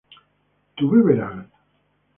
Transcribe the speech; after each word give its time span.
¿tú 0.77 0.89
beberás? 0.93 1.45